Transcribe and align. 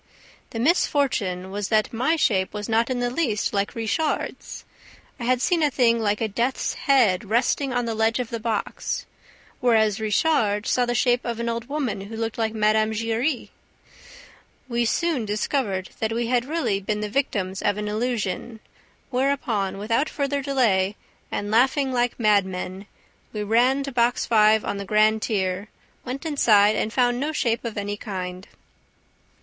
The 0.49 0.57
misfortune 0.59 1.51
was 1.51 1.67
that 1.67 1.93
my 1.93 2.15
shape 2.15 2.53
was 2.55 2.67
not 2.67 2.89
in 2.89 3.01
the 3.01 3.11
least 3.11 3.53
like 3.53 3.75
Richard's. 3.75 4.65
I 5.19 5.25
had 5.25 5.43
seen 5.43 5.61
a 5.61 5.69
thing 5.69 5.99
like 6.01 6.21
a 6.21 6.27
death's 6.27 6.73
head 6.73 7.25
resting 7.29 7.71
on 7.71 7.85
the 7.85 7.93
ledge 7.93 8.17
of 8.19 8.31
the 8.31 8.39
box, 8.39 9.05
whereas 9.59 9.99
Richard 9.99 10.65
saw 10.65 10.87
the 10.87 10.95
shape 10.95 11.23
of 11.23 11.39
an 11.39 11.47
old 11.47 11.69
woman 11.69 12.01
who 12.01 12.17
looked 12.17 12.39
like 12.39 12.55
Mme. 12.55 12.93
Giry. 12.93 13.51
We 14.67 14.85
soon 14.85 15.23
discovered 15.23 15.91
that 15.99 16.11
we 16.11 16.25
had 16.25 16.45
really 16.45 16.79
been 16.79 17.01
the 17.01 17.07
victims 17.07 17.61
of 17.61 17.77
an 17.77 17.87
illusion, 17.87 18.59
whereupon, 19.11 19.77
without 19.77 20.09
further 20.09 20.41
delay 20.41 20.95
and 21.31 21.51
laughing 21.51 21.91
like 21.93 22.19
madmen, 22.19 22.87
we 23.33 23.43
ran 23.43 23.83
to 23.83 23.91
Box 23.91 24.25
Five 24.25 24.65
on 24.65 24.77
the 24.77 24.83
grand 24.83 25.21
tier, 25.21 25.67
went 26.03 26.25
inside 26.25 26.75
and 26.75 26.91
found 26.91 27.19
no 27.19 27.31
shape 27.31 27.63
of 27.63 27.77
any 27.77 27.97
kind." 27.97 28.47